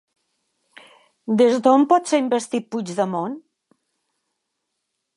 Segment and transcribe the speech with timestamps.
[1.41, 3.39] Des d'on pot ser investit Puigdemont?